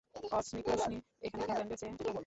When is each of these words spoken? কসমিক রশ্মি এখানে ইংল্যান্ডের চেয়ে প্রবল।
কসমিক 0.31 0.65
রশ্মি 0.69 0.97
এখানে 1.25 1.43
ইংল্যান্ডের 1.43 1.77
চেয়ে 1.79 1.93
প্রবল। 1.97 2.17